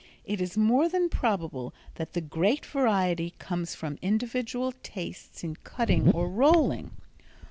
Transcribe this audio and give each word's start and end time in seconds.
It 0.25 0.41
is 0.41 0.57
more 0.57 0.89
than 0.89 1.09
probable 1.09 1.75
that 1.93 2.13
the 2.13 2.21
great 2.21 2.65
variety 2.65 3.35
comes 3.37 3.75
from 3.75 3.99
individual 4.01 4.73
tastes 4.81 5.43
in 5.43 5.57
cutting 5.57 6.11
or 6.11 6.27
rolling. 6.27 6.89